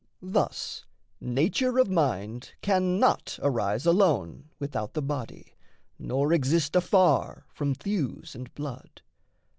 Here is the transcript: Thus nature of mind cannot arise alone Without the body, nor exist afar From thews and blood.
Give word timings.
Thus 0.23 0.83
nature 1.19 1.77
of 1.77 1.87
mind 1.87 2.53
cannot 2.63 3.37
arise 3.39 3.85
alone 3.85 4.49
Without 4.57 4.95
the 4.95 5.01
body, 5.03 5.53
nor 5.99 6.33
exist 6.33 6.75
afar 6.75 7.45
From 7.53 7.75
thews 7.75 8.33
and 8.33 8.51
blood. 8.55 9.03